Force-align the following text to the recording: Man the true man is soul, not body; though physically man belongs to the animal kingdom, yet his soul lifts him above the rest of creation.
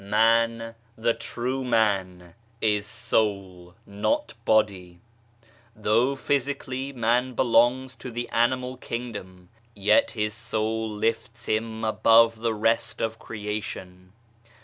Man 0.03 0.73
the 0.97 1.13
true 1.13 1.63
man 1.63 2.33
is 2.59 2.87
soul, 2.87 3.75
not 3.85 4.33
body; 4.45 4.99
though 5.75 6.15
physically 6.15 6.91
man 6.91 7.35
belongs 7.35 7.95
to 7.97 8.09
the 8.09 8.27
animal 8.29 8.77
kingdom, 8.77 9.49
yet 9.75 10.09
his 10.09 10.33
soul 10.33 10.89
lifts 10.89 11.45
him 11.45 11.83
above 11.83 12.39
the 12.39 12.55
rest 12.55 12.99
of 12.99 13.19
creation. 13.19 14.13